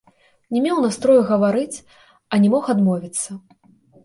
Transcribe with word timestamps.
Не 0.55 0.61
меў 0.65 0.79
настрою 0.85 1.19
гаварыць, 1.31 1.83
а 2.31 2.41
не 2.47 2.51
мог 2.55 2.63
адмовіцца. 2.75 3.41